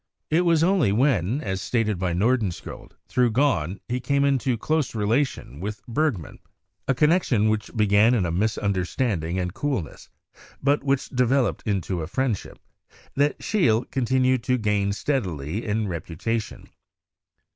[0.31, 5.59] It was only when, as stated by Nordenskiold, through Gahn he came into close relation
[5.59, 6.39] with Bergman—
[6.87, 10.09] a con nection which began in a misunderstanding and coolness,
[10.59, 12.57] but which developed into a friendship—
[13.15, 16.67] that Scheele con tinued to gain steadily in reputation.